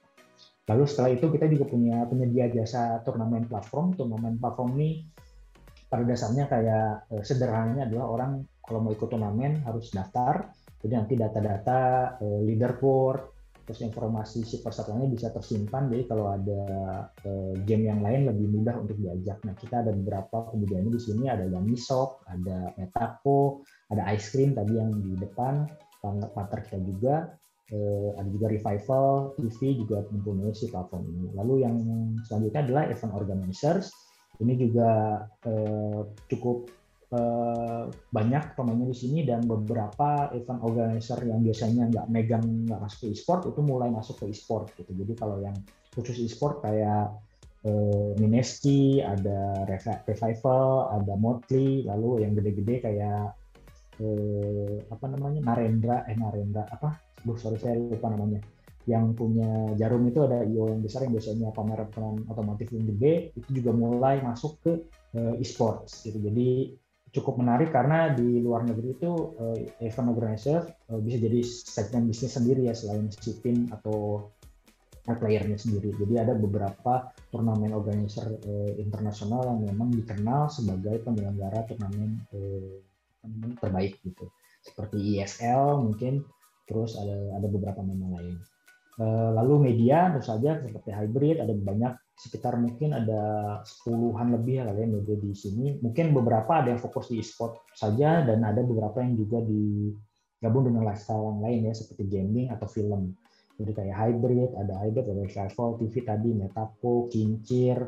Lalu 0.70 0.84
setelah 0.86 1.10
itu 1.10 1.26
kita 1.26 1.50
juga 1.50 1.66
punya 1.66 2.06
penyedia 2.06 2.46
jasa 2.54 3.02
turnamen 3.02 3.50
platform. 3.50 3.98
Turnamen 3.98 4.38
platform 4.38 4.78
ini 4.78 5.10
pada 5.90 6.06
dasarnya 6.06 6.46
kayak 6.46 7.10
eh, 7.10 7.22
sederhananya 7.26 7.90
adalah 7.90 8.06
orang 8.14 8.32
kalau 8.64 8.80
mau 8.80 8.92
ikut 8.92 9.08
turnamen 9.08 9.60
harus 9.64 9.92
daftar. 9.92 10.48
Jadi 10.84 10.92
nanti 10.92 11.14
data-data 11.16 11.80
eh, 12.20 12.40
leaderboard, 12.44 13.32
terus 13.64 13.80
informasi 13.80 14.44
si 14.44 14.60
pesertanya 14.60 15.08
bisa 15.08 15.32
tersimpan. 15.32 15.88
Jadi 15.88 16.04
kalau 16.04 16.28
ada 16.32 16.64
eh, 17.24 17.54
game 17.64 17.88
yang 17.88 18.04
lain 18.04 18.28
lebih 18.28 18.52
mudah 18.52 18.76
untuk 18.80 18.96
diajak. 19.00 19.40
Nah 19.48 19.56
kita 19.56 19.80
ada 19.80 19.92
beberapa 19.92 20.52
kemudian 20.52 20.88
di 20.88 21.00
sini 21.00 21.28
ada 21.28 21.48
Yamisok, 21.48 22.28
ada 22.28 22.72
Metaco, 22.76 23.64
ada 23.88 24.04
Ice 24.12 24.32
Cream 24.32 24.52
tadi 24.52 24.76
yang 24.76 24.92
di 24.92 25.16
depan, 25.16 25.68
partner 26.04 26.60
kita 26.64 26.80
juga. 26.84 27.16
Eh, 27.72 28.10
ada 28.20 28.28
juga 28.28 28.52
Revival 28.52 29.40
TV 29.40 29.80
juga 29.80 30.04
mempunyai 30.12 30.52
si 30.52 30.68
platform 30.68 31.08
ini. 31.08 31.32
Lalu 31.32 31.54
yang 31.64 31.76
selanjutnya 32.28 32.60
adalah 32.60 32.84
event 32.92 33.12
organizers. 33.16 33.88
Ini 34.36 34.52
juga 34.58 35.22
cukup 36.26 36.66
banyak 38.10 38.56
pemainnya 38.56 38.88
di 38.90 38.96
sini 38.96 39.20
dan 39.28 39.44
beberapa 39.44 40.32
event 40.32 40.60
organizer 40.64 41.20
yang 41.26 41.44
biasanya 41.44 41.90
nggak 41.90 42.06
megang 42.08 42.44
nggak 42.66 42.80
masuk 42.80 42.98
ke 43.04 43.06
e-sport 43.12 43.40
itu 43.50 43.60
mulai 43.60 43.88
masuk 43.92 44.22
ke 44.22 44.24
e-sport 44.32 44.72
gitu. 44.78 44.90
Jadi 44.94 45.12
kalau 45.18 45.38
yang 45.42 45.54
khusus 45.94 46.18
e-sport 46.22 46.64
kayak 46.64 47.14
eh, 47.64 48.10
Mineski, 48.18 49.04
ada 49.04 49.64
Revival, 50.08 50.92
ada 50.96 51.14
Motley, 51.16 51.84
lalu 51.84 52.24
yang 52.26 52.32
gede-gede 52.34 52.76
kayak 52.82 53.36
eh, 54.00 54.76
apa 54.90 55.06
namanya 55.10 55.40
Narendra, 55.44 56.08
eh 56.08 56.16
Narendra 56.16 56.66
apa 56.68 57.14
Duh, 57.24 57.40
sorry 57.40 57.56
saya 57.56 57.80
lupa 57.80 58.12
namanya. 58.12 58.44
Yang 58.84 59.16
punya 59.16 59.72
Jarum 59.80 60.04
itu 60.04 60.20
ada 60.28 60.44
IO 60.44 60.68
yang 60.68 60.84
besar 60.84 61.08
yang 61.08 61.16
biasanya 61.16 61.48
pameran 61.56 62.20
otomotif 62.28 62.68
yang 62.68 62.84
gede 62.84 63.32
itu 63.32 63.48
juga 63.64 63.72
mulai 63.72 64.20
masuk 64.20 64.60
ke 64.60 64.72
uh, 65.16 65.34
e-sports 65.40 66.04
gitu. 66.04 66.20
Jadi 66.20 66.76
cukup 67.14 67.38
menarik 67.38 67.70
karena 67.70 68.10
di 68.10 68.42
luar 68.42 68.66
negeri 68.66 68.98
itu 68.98 69.38
uh, 69.38 69.54
event 69.78 70.10
organizer 70.10 70.66
uh, 70.90 70.98
bisa 70.98 71.22
jadi 71.22 71.40
segmen 71.46 72.10
bisnis 72.10 72.34
sendiri 72.34 72.66
ya 72.66 72.74
selain 72.74 73.06
tim 73.40 73.70
atau 73.70 74.28
playernya 75.04 75.60
sendiri. 75.60 75.92
Jadi 75.94 76.16
ada 76.16 76.34
beberapa 76.34 77.14
turnamen 77.30 77.70
organizer 77.70 78.26
uh, 78.26 78.72
internasional 78.76 79.46
yang 79.46 79.70
memang 79.70 79.94
dikenal 79.94 80.50
sebagai 80.50 81.06
penyelenggara 81.06 81.70
turnamen 81.70 82.18
uh, 82.34 82.82
terbaik 83.62 84.02
gitu. 84.02 84.26
Seperti 84.64 85.20
ISL 85.20 85.78
mungkin 85.80 86.26
terus 86.66 86.98
ada 86.98 87.36
ada 87.38 87.46
beberapa 87.46 87.84
nama 87.84 88.18
lain. 88.18 88.36
Eh, 88.94 89.30
lalu 89.34 89.74
media 89.74 90.06
tentu 90.14 90.22
saja 90.22 90.62
seperti 90.62 90.94
hybrid 90.94 91.42
ada 91.42 91.50
banyak 91.50 91.98
sekitar 92.14 92.54
mungkin 92.56 92.94
ada 92.94 93.22
sepuluhan 93.66 94.30
lebih 94.38 94.62
ya 94.62 94.64
kalian 94.70 95.02
media 95.02 95.16
di 95.18 95.34
sini. 95.34 95.78
Mungkin 95.82 96.14
beberapa 96.14 96.62
ada 96.62 96.70
yang 96.70 96.80
fokus 96.80 97.10
di 97.10 97.18
e-sport 97.18 97.66
saja 97.74 98.22
dan 98.22 98.46
ada 98.46 98.62
beberapa 98.62 99.02
yang 99.02 99.18
juga 99.18 99.42
digabung 99.42 100.70
dengan 100.70 100.86
lifestyle 100.86 101.26
yang 101.34 101.40
lain 101.42 101.60
ya 101.70 101.74
seperti 101.74 102.04
gaming 102.06 102.48
atau 102.54 102.70
film. 102.70 103.12
Jadi 103.54 103.70
kayak 103.70 103.94
hybrid, 103.94 104.50
ada 104.58 104.74
hybrid, 104.82 105.06
ada 105.06 105.24
travel, 105.30 105.78
TV 105.78 105.94
tadi, 106.02 106.30
Metapo, 106.34 107.06
Kincir, 107.06 107.78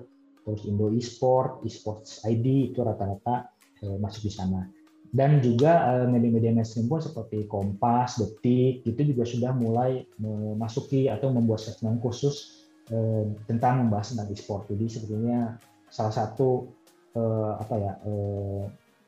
terus 0.47 0.63
Indo 0.63 0.95
e-sport, 0.95 1.67
e-sports 1.67 2.23
ID 2.23 2.71
itu 2.71 2.87
rata-rata 2.87 3.51
eh, 3.83 3.99
masuk 3.99 4.31
di 4.31 4.33
sana 4.35 4.63
dan 5.15 5.39
juga 5.41 5.97
eh, 5.97 6.07
media-media 6.13 6.53
mainstream 6.53 6.91
pun 6.91 7.01
seperti 7.01 7.47
Kompas, 7.47 8.19
Detik 8.19 8.85
itu 8.85 9.01
juga 9.15 9.25
sudah 9.25 9.53
mulai 9.57 10.05
memasuki 10.19 11.07
atau 11.07 11.31
membuat 11.31 11.63
segmen 11.63 11.97
khusus 12.03 12.66
eh, 12.91 13.25
tentang 13.47 13.87
membahas 13.87 14.15
tentang 14.15 14.29
e-sport. 14.31 14.71
Jadi 14.71 14.87
sebetulnya 14.87 15.59
salah 15.91 16.15
satu 16.15 16.71
eh, 17.17 17.53
apa 17.57 17.75
ya 17.79 17.93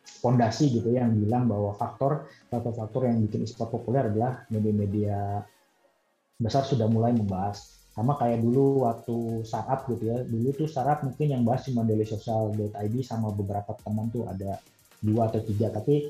fondasi 0.09 0.73
gitu 0.73 0.89
ya 0.91 1.05
yang 1.05 1.15
bilang 1.15 1.45
bahwa 1.47 1.77
faktor 1.77 2.27
atau 2.49 2.73
faktor 2.73 3.07
yang 3.07 3.21
bikin 3.29 3.45
e-sport 3.45 3.71
populer 3.71 4.09
adalah 4.09 4.49
media-media 4.49 5.45
besar 6.39 6.65
sudah 6.65 6.89
mulai 6.89 7.13
membahas. 7.13 7.79
Sama 7.93 8.15
kayak 8.15 8.47
dulu 8.47 8.87
waktu 8.87 9.43
startup 9.43 9.91
gitu 9.91 10.07
ya. 10.07 10.23
Dulu 10.23 10.55
tuh 10.55 10.71
startup 10.71 11.03
mungkin 11.03 11.27
yang 11.35 11.43
bahas 11.43 11.67
cuma 11.67 11.83
daily 11.83 12.07
social.id 12.07 12.95
sama 13.03 13.35
beberapa 13.35 13.75
teman 13.83 14.07
tuh 14.15 14.23
ada 14.31 14.63
dua 15.03 15.27
atau 15.27 15.43
tiga. 15.43 15.75
Tapi 15.75 16.07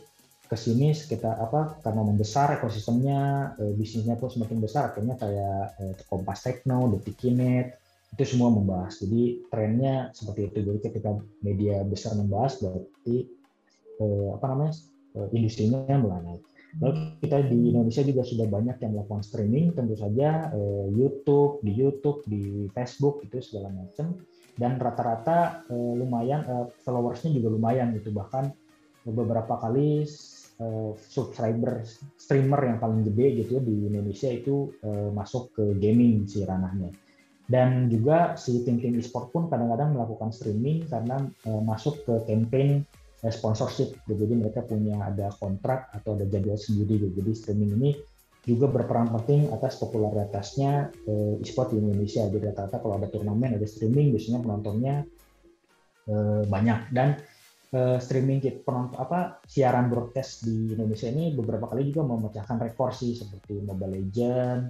ke 0.49 0.57
sini 0.57 0.97
sekitar 0.97 1.37
apa 1.45 1.76
karena 1.85 2.00
membesar 2.00 2.57
ekosistemnya 2.57 3.52
e, 3.61 3.76
bisnisnya 3.76 4.17
pun 4.17 4.33
semakin 4.33 4.59
besar 4.64 4.90
akhirnya 4.90 5.21
kayak 5.21 5.76
e, 5.76 5.85
Kompas 6.09 6.40
Tekno, 6.49 6.88
Detikinet 6.97 7.76
itu 8.17 8.25
semua 8.25 8.49
membahas. 8.49 8.97
Jadi 9.05 9.45
trennya 9.52 10.09
seperti 10.17 10.49
itu. 10.49 10.59
Jadi 10.64 10.78
ketika 10.81 11.21
media 11.45 11.85
besar 11.85 12.17
membahas 12.17 12.57
berarti 12.64 13.28
e, 14.00 14.07
apa 14.33 14.47
namanya 14.49 14.73
e, 15.12 15.19
industrinya 15.37 16.00
mulai 16.00 16.25
naik. 16.25 16.43
Lalu 16.81 16.97
kita 17.21 17.38
di 17.49 17.59
Indonesia 17.73 18.02
juga 18.05 18.23
sudah 18.25 18.47
banyak 18.49 18.76
yang 18.81 18.93
melakukan 18.97 19.25
streaming. 19.25 19.73
Tentu 19.73 19.97
saja 19.97 20.52
YouTube 20.93 21.64
di 21.64 21.73
YouTube 21.73 22.21
di 22.28 22.69
Facebook 22.76 23.25
itu 23.25 23.40
segala 23.40 23.73
macam. 23.73 24.21
Dan 24.52 24.76
rata-rata 24.76 25.64
lumayan 25.73 26.69
followersnya 26.85 27.33
juga 27.33 27.49
lumayan 27.57 27.97
gitu. 27.97 28.12
Bahkan 28.12 28.52
beberapa 29.09 29.57
kali 29.57 30.05
uh, 30.62 30.93
subscriber 30.99 31.83
streamer 32.19 32.61
yang 32.67 32.79
paling 32.83 33.03
gede 33.07 33.43
gitu 33.45 33.59
ya 33.59 33.62
di 33.62 33.77
Indonesia 33.88 34.31
itu 34.31 34.75
uh, 34.85 35.11
masuk 35.15 35.55
ke 35.55 35.65
gaming 35.79 36.27
si 36.27 36.43
ranahnya. 36.43 36.93
Dan 37.49 37.88
juga 37.88 38.37
si 38.37 38.61
tim-tim 38.61 39.00
e-sport 39.00 39.33
pun 39.33 39.49
kadang-kadang 39.49 39.97
melakukan 39.97 40.29
streaming 40.37 40.85
karena 40.85 41.25
uh, 41.49 41.62
masuk 41.65 42.05
ke 42.05 42.15
campaign 42.29 42.85
uh, 43.25 43.33
sponsorship. 43.33 43.97
Gitu. 44.05 44.29
Jadi 44.29 44.35
mereka 44.37 44.61
punya 44.69 45.00
ada 45.09 45.33
kontrak 45.41 45.88
atau 45.97 46.12
ada 46.12 46.29
jadwal 46.29 46.61
sendiri. 46.61 47.09
Gitu. 47.09 47.25
Jadi 47.25 47.31
streaming 47.33 47.73
ini 47.81 47.91
juga 48.45 48.69
berperan 48.69 49.09
penting 49.12 49.49
atas 49.49 49.81
popularitasnya 49.81 50.93
uh, 51.09 51.41
e-sport 51.41 51.73
di 51.73 51.81
Indonesia. 51.81 52.29
Jadi 52.29 52.53
rata-rata 52.53 52.85
kalau 52.85 53.00
ada 53.00 53.09
turnamen, 53.09 53.57
ada 53.57 53.65
streaming, 53.65 54.12
biasanya 54.12 54.45
penontonnya 54.45 54.95
uh, 56.12 56.45
banyak. 56.45 56.93
Dan 56.93 57.17
uh, 57.75 57.98
streaming 58.00 58.40
penonton 58.64 58.96
apa 58.96 59.42
siaran 59.44 59.92
broadcast 59.92 60.46
di 60.46 60.72
Indonesia 60.72 61.08
ini 61.10 61.34
beberapa 61.37 61.68
kali 61.68 61.92
juga 61.92 62.06
memecahkan 62.08 62.56
rekor 62.62 62.94
sih 62.94 63.12
seperti 63.16 63.60
Mobile 63.60 64.00
Legend, 64.00 64.60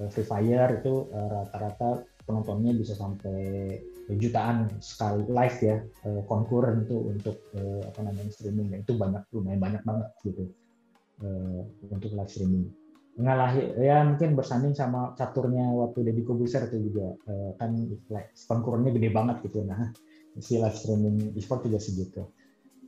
uh, 0.00 0.08
Free 0.10 0.26
Fire 0.26 0.80
itu 0.80 1.08
eh, 1.12 1.28
rata-rata 1.30 2.04
penontonnya 2.24 2.72
bisa 2.72 2.96
sampai 2.96 3.76
jutaan 4.16 4.68
sekali 4.84 5.24
live 5.28 5.58
ya 5.64 5.76
konkuren 6.28 6.84
itu 6.84 6.96
untuk 7.08 7.36
apa 7.88 8.00
namanya 8.04 8.32
streaming. 8.32 8.72
Itu 8.80 8.96
banyak 8.96 9.28
lumayan 9.32 9.60
banyak 9.60 9.82
banget 9.84 10.08
gitu 10.24 10.44
untuk 11.88 12.12
live 12.16 12.32
streaming. 12.32 12.68
Ngalahi 13.20 13.76
ya 13.80 14.04
mungkin 14.08 14.36
bersanding 14.36 14.72
sama 14.72 15.12
caturnya 15.20 15.68
waktu 15.68 16.04
Deddy 16.04 16.24
Kobuser 16.24 16.64
itu 16.68 16.92
juga 16.92 17.12
kan 17.60 17.76
konkurennya 18.48 18.92
gede 18.96 19.08
banget 19.12 19.44
gitu 19.44 19.64
nah 19.68 19.88
si 20.38 20.58
live 20.58 20.74
streaming 20.74 21.34
e-sport 21.38 21.66
juga 21.66 21.78
segitu. 21.78 22.22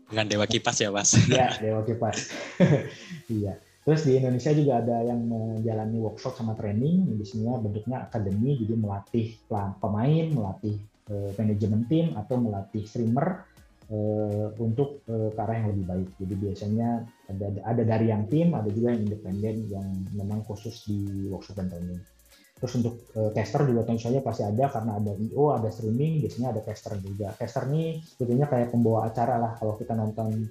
Dengan 0.06 0.26
Dewa 0.30 0.46
Kipas 0.46 0.78
ya, 0.78 0.90
Mas? 0.94 1.18
Iya, 1.26 1.58
Dewa 1.58 1.82
Kipas. 1.82 2.30
iya. 3.42 3.58
Terus 3.86 4.02
di 4.02 4.18
Indonesia 4.18 4.50
juga 4.50 4.82
ada 4.82 4.98
yang 5.06 5.30
menjalani 5.30 5.98
workshop 6.02 6.34
sama 6.34 6.58
training, 6.58 7.06
di 7.18 7.26
sini 7.26 7.46
bentuknya 7.46 8.10
akademi, 8.10 8.58
jadi 8.58 8.74
melatih 8.74 9.38
pemain, 9.78 10.26
melatih 10.26 10.74
uh, 11.06 11.30
manajemen 11.38 11.86
tim, 11.86 12.10
atau 12.18 12.34
melatih 12.34 12.82
streamer 12.82 13.46
uh, 13.94 14.50
untuk 14.58 15.06
uh, 15.06 15.30
ke 15.30 15.38
arah 15.38 15.62
yang 15.62 15.68
lebih 15.70 15.86
baik. 15.86 16.08
Jadi 16.18 16.34
biasanya 16.34 16.88
ada, 17.30 17.46
ada 17.62 17.82
dari 17.86 18.06
yang 18.10 18.26
tim, 18.26 18.58
ada 18.58 18.66
juga 18.74 18.90
yang 18.90 19.06
independen 19.06 19.56
yang 19.70 19.86
memang 20.18 20.42
khusus 20.42 20.82
di 20.90 21.30
workshop 21.30 21.62
dan 21.62 21.70
training. 21.70 22.02
Terus 22.56 22.72
untuk 22.80 23.04
uh, 23.12 23.30
caster 23.36 23.68
juga 23.68 23.84
tentu 23.84 24.00
saja 24.08 24.24
pasti 24.24 24.40
ada 24.40 24.72
karena 24.72 24.96
ada 24.96 25.12
IO, 25.12 25.52
ada 25.52 25.68
streaming, 25.68 26.24
biasanya 26.24 26.56
ada 26.56 26.60
caster 26.64 26.96
juga. 27.04 27.36
Caster 27.36 27.68
ini 27.68 28.00
sebetulnya 28.00 28.48
kayak 28.48 28.72
pembawa 28.72 29.12
acara 29.12 29.36
lah 29.36 29.52
kalau 29.60 29.76
kita 29.76 29.92
nonton 29.92 30.48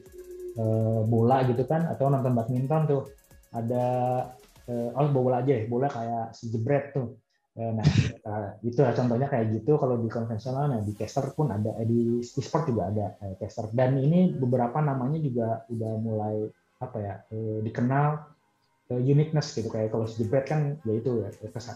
uh, 0.61 1.01
bola 1.09 1.41
gitu 1.49 1.65
kan 1.65 1.89
atau 1.89 2.13
nonton 2.13 2.37
badminton 2.37 2.81
tuh 2.85 3.01
ada 3.49 3.85
uh, 4.69 4.89
oh 5.01 5.09
bola 5.09 5.41
aja 5.41 5.53
ya, 5.57 5.65
bola 5.65 5.89
kayak 5.89 6.37
si 6.37 6.53
jebret 6.53 6.93
tuh. 6.93 7.17
Nah, 7.55 7.87
itu 8.67 8.83
lah 8.83 8.91
contohnya 8.91 9.31
kayak 9.31 9.63
gitu 9.63 9.79
kalau 9.79 9.95
di 9.95 10.11
konvensional 10.11 10.67
nah 10.67 10.83
di 10.83 10.91
caster 10.91 11.31
pun 11.31 11.55
ada 11.55 11.71
eh, 11.79 11.87
di 11.87 12.19
e-sport 12.19 12.67
juga 12.67 12.91
ada 12.91 13.15
eh, 13.23 13.39
caster 13.39 13.71
dan 13.71 13.95
ini 13.95 14.35
beberapa 14.35 14.83
namanya 14.83 15.23
juga 15.23 15.63
udah 15.71 15.93
mulai 15.95 16.35
apa 16.83 16.97
ya 16.99 17.15
eh, 17.31 17.63
dikenal 17.63 18.34
uniqueness 18.93 19.57
gitu 19.57 19.67
kayak 19.73 19.89
kalau 19.89 20.05
jebret 20.05 20.45
kan 20.45 20.77
ya 20.85 20.93
itu 20.93 21.25
ya 21.25 21.29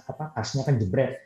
apa 0.10 0.34
khasnya 0.38 0.64
kan 0.68 0.78
jebret. 0.78 1.18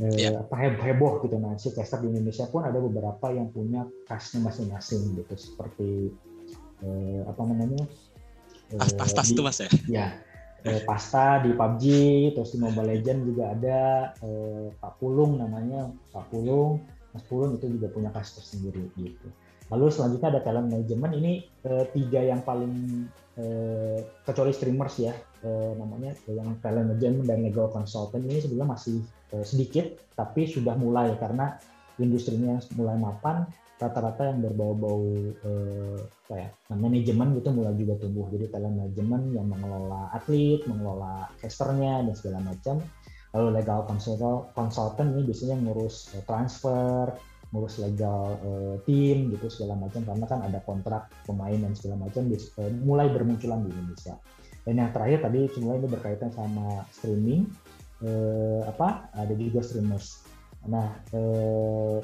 Yeah. 0.00 0.40
apa 0.40 0.72
heboh 0.88 1.20
gitu. 1.20 1.36
Nah 1.36 1.52
si 1.60 1.68
caster 1.68 2.00
di 2.00 2.08
Indonesia 2.08 2.48
pun 2.48 2.64
ada 2.64 2.80
beberapa 2.80 3.28
yang 3.28 3.52
punya 3.52 3.84
khasnya 4.08 4.40
masing-masing 4.40 5.20
gitu 5.20 5.34
seperti 5.36 6.08
uh, 6.80 7.28
apa 7.28 7.40
namanya? 7.44 7.84
Uh, 8.72 8.88
tas 8.96 9.28
itu 9.28 9.44
mas 9.44 9.60
ya? 9.60 9.68
Ya 9.84 10.06
eh, 10.64 10.80
pasta 10.86 11.42
di 11.42 11.50
PUBG 11.54 11.84
terus 12.34 12.54
di 12.54 12.58
Mobile 12.62 12.94
Legend 12.94 13.20
juga 13.26 13.44
ada 13.54 13.80
eh, 14.22 14.66
Pak 14.78 15.02
Pulung 15.02 15.38
namanya 15.38 15.90
Pak 16.14 16.30
Pulung 16.30 16.82
Mas 17.12 17.24
Pulun 17.28 17.58
itu 17.60 17.68
juga 17.68 17.92
punya 17.92 18.08
kasus 18.08 18.40
tersendiri 18.40 18.88
gitu. 18.96 19.28
Lalu 19.72 19.88
selanjutnya 19.88 20.28
ada 20.36 20.40
talent 20.44 20.68
management. 20.68 21.12
Ini 21.16 21.32
eh, 21.64 21.84
tiga 21.96 22.20
yang 22.20 22.44
paling 22.44 23.08
eh, 23.40 23.98
kecuali 24.28 24.52
streamers 24.52 24.94
ya 25.00 25.16
eh, 25.40 25.72
namanya 25.80 26.12
yang 26.28 26.60
talent 26.60 26.92
management 26.92 27.24
dan 27.24 27.38
legal 27.40 27.72
consultant 27.72 28.28
ini 28.28 28.44
sebenarnya 28.44 28.76
masih 28.76 29.00
eh, 29.32 29.44
sedikit 29.44 29.88
tapi 30.12 30.44
sudah 30.44 30.76
mulai 30.76 31.16
karena 31.16 31.56
industrinya 31.96 32.60
mulai 32.76 33.00
mapan 33.00 33.48
rata-rata 33.80 34.30
yang 34.30 34.44
berbau-bau 34.44 35.02
eh, 35.42 35.98
kayak 36.28 36.54
manajemen 36.70 37.34
gitu 37.40 37.48
mulai 37.50 37.74
juga 37.74 37.98
tumbuh. 37.98 38.28
Jadi 38.30 38.52
talent 38.52 38.76
management 38.76 39.24
yang 39.34 39.46
mengelola 39.48 40.12
atlet 40.12 40.60
mengelola 40.68 41.32
casternya 41.40 42.06
dan 42.06 42.14
segala 42.14 42.38
macam. 42.44 42.78
Lalu 43.32 43.64
legal 43.64 43.88
consultant 44.52 45.08
ini 45.16 45.24
biasanya 45.24 45.56
ngurus 45.64 46.12
uh, 46.12 46.20
transfer 46.28 47.16
ngurus 47.52 47.84
legal 47.84 48.40
uh, 48.40 48.74
tim 48.88 49.28
gitu 49.28 49.46
segala 49.52 49.76
macam. 49.76 50.02
Karena 50.02 50.24
kan 50.24 50.40
ada 50.42 50.58
kontrak 50.64 51.12
pemain 51.28 51.54
dan 51.54 51.76
segala 51.76 52.08
macam 52.08 52.26
uh, 52.32 52.72
mulai 52.82 53.12
bermunculan 53.12 53.62
di 53.62 53.70
Indonesia. 53.70 54.16
Dan 54.64 54.78
yang 54.80 54.90
terakhir 54.90 55.28
tadi 55.28 55.40
sebenarnya 55.52 55.80
ini 55.84 55.90
berkaitan 55.90 56.30
sama 56.32 56.86
streaming 56.94 57.44
uh, 58.02 58.62
apa 58.66 59.12
ada 59.12 59.34
juga 59.36 59.60
streamers. 59.60 60.24
Nah 60.70 60.96
uh, 61.12 61.98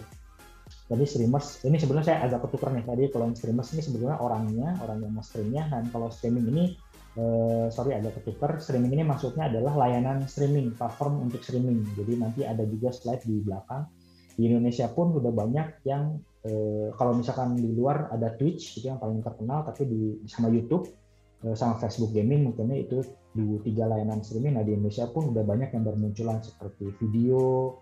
tadi 0.91 1.05
streamers 1.09 1.65
ini 1.65 1.81
sebenarnya 1.81 2.07
saya 2.13 2.19
agak 2.29 2.49
ketukar 2.49 2.77
nih 2.77 2.85
tadi 2.85 3.05
kalau 3.09 3.33
streamers 3.33 3.73
ini 3.73 3.83
sebenarnya 3.83 4.19
orangnya 4.21 4.69
orang 4.85 5.01
yang 5.01 5.13
mau 5.17 5.25
streamnya. 5.25 5.65
Dan 5.71 5.89
kalau 5.89 6.13
streaming 6.13 6.45
ini 6.51 6.65
uh, 7.17 7.71
sorry 7.73 7.97
agak 7.97 8.21
ketukar 8.21 8.59
streaming 8.61 8.93
ini 9.01 9.07
maksudnya 9.07 9.49
adalah 9.49 9.89
layanan 9.89 10.27
streaming 10.29 10.75
platform 10.75 11.25
untuk 11.25 11.41
streaming. 11.41 11.87
Jadi 11.95 12.13
nanti 12.21 12.41
ada 12.45 12.67
juga 12.69 12.93
slide 12.93 13.23
di 13.23 13.39
belakang 13.41 13.87
di 14.39 14.47
Indonesia 14.47 14.87
pun 14.95 15.11
sudah 15.11 15.35
banyak 15.35 15.83
yang 15.83 16.23
uh, 16.47 16.95
kalau 16.95 17.19
misalkan 17.19 17.59
di 17.59 17.75
luar 17.75 18.07
ada 18.15 18.39
Twitch 18.39 18.79
itu 18.79 18.87
yang 18.87 19.03
paling 19.03 19.19
terkenal 19.19 19.67
tapi 19.67 19.83
di 19.91 20.01
sama 20.31 20.47
YouTube 20.47 20.87
uh, 21.43 21.59
sama 21.59 21.75
Facebook 21.83 22.15
Gaming 22.15 22.47
mungkinnya 22.47 22.79
itu 22.79 23.03
di 23.35 23.59
tiga 23.67 23.91
layanan 23.91 24.23
streaming 24.23 24.55
nah 24.55 24.63
di 24.63 24.79
Indonesia 24.79 25.11
pun 25.11 25.35
udah 25.35 25.43
banyak 25.43 25.75
yang 25.75 25.83
bermunculan 25.83 26.39
seperti 26.39 26.95
video 27.03 27.75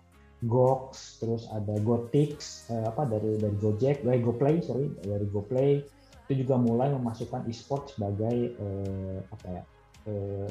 Gox, 0.45 1.17
terus 1.17 1.49
ada 1.49 1.81
Gotix, 1.81 2.69
uh, 2.69 2.85
apa 2.85 3.09
dari 3.09 3.41
dari 3.41 3.57
Gojek, 3.57 4.05
dari 4.05 4.21
GoPlay, 4.21 4.61
sorry, 4.61 4.85
dari 5.01 5.25
GoPlay, 5.25 5.81
itu 6.29 6.45
juga 6.45 6.61
mulai 6.61 6.93
memasukkan 6.93 7.49
e-sport 7.49 7.97
sebagai 7.97 8.53
uh, 8.61 9.17
apa 9.33 9.45
ya 9.49 9.63
uh, 10.05 10.47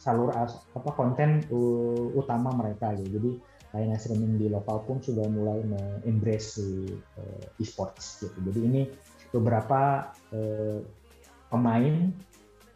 salur 0.00 0.32
apa 0.32 0.90
konten 0.96 1.44
uh, 1.52 2.16
utama 2.16 2.56
mereka 2.56 2.96
gitu. 2.96 3.20
Jadi 3.20 3.30
layanan 3.72 3.98
streaming 3.98 4.36
di 4.36 4.46
lokal 4.52 4.84
pun 4.84 5.00
sudah 5.00 5.24
mulai 5.32 5.64
embrace 6.04 6.60
uh, 6.60 7.60
e-sports 7.60 8.20
gitu. 8.20 8.38
Jadi 8.52 8.60
ini 8.60 8.82
beberapa 9.32 10.12
uh, 10.32 10.78
pemain 11.48 12.12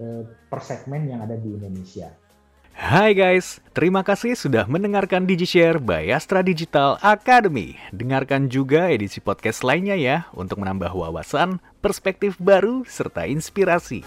uh, 0.01 0.25
per 0.49 0.61
segmen 0.65 1.09
yang 1.09 1.21
ada 1.21 1.37
di 1.37 1.53
Indonesia. 1.53 2.09
Hai 2.77 3.17
guys, 3.17 3.57
terima 3.73 4.05
kasih 4.05 4.37
sudah 4.37 4.69
mendengarkan 4.69 5.25
DigiShare 5.25 5.81
by 5.81 6.13
Astra 6.13 6.45
Digital 6.45 7.01
Academy. 7.01 7.81
Dengarkan 7.89 8.53
juga 8.53 8.93
edisi 8.93 9.17
podcast 9.17 9.65
lainnya 9.65 9.97
ya 9.97 10.29
untuk 10.37 10.61
menambah 10.61 10.93
wawasan, 10.93 11.57
perspektif 11.81 12.37
baru, 12.37 12.85
serta 12.85 13.25
inspirasi. 13.25 14.05